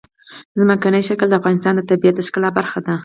[0.59, 2.95] ځمکنی شکل د افغانستان د طبیعت د ښکلا برخه ده.